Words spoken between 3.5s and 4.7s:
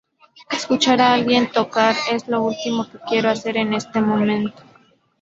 en este momento".